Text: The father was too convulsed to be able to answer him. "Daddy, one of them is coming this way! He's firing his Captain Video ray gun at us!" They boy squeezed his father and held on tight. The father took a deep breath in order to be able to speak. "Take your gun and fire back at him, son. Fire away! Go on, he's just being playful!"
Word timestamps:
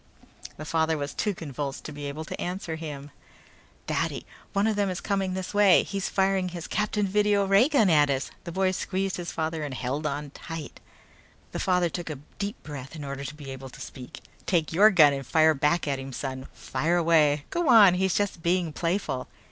The 0.57 0.65
father 0.65 0.97
was 0.97 1.13
too 1.13 1.35
convulsed 1.35 1.83
to 1.83 1.91
be 1.91 2.07
able 2.07 2.25
to 2.25 2.41
answer 2.41 2.75
him. 2.75 3.11
"Daddy, 3.85 4.25
one 4.51 4.65
of 4.65 4.75
them 4.75 4.89
is 4.89 4.99
coming 4.99 5.35
this 5.35 5.53
way! 5.53 5.83
He's 5.83 6.09
firing 6.09 6.49
his 6.49 6.65
Captain 6.65 7.05
Video 7.05 7.45
ray 7.45 7.69
gun 7.69 7.87
at 7.87 8.09
us!" 8.09 8.31
They 8.43 8.51
boy 8.51 8.71
squeezed 8.71 9.17
his 9.17 9.31
father 9.31 9.61
and 9.63 9.75
held 9.75 10.07
on 10.07 10.31
tight. 10.31 10.79
The 11.51 11.59
father 11.59 11.87
took 11.89 12.09
a 12.09 12.15
deep 12.39 12.63
breath 12.63 12.95
in 12.95 13.03
order 13.03 13.23
to 13.23 13.35
be 13.35 13.51
able 13.51 13.69
to 13.69 13.79
speak. 13.79 14.21
"Take 14.47 14.73
your 14.73 14.89
gun 14.89 15.13
and 15.13 15.23
fire 15.23 15.53
back 15.53 15.87
at 15.87 15.99
him, 15.99 16.13
son. 16.13 16.47
Fire 16.51 16.97
away! 16.97 17.45
Go 17.51 17.69
on, 17.69 17.93
he's 17.93 18.15
just 18.15 18.41
being 18.41 18.73
playful!" 18.73 19.27